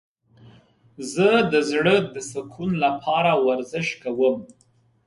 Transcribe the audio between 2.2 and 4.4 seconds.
سکون لپاره ورزش کوم.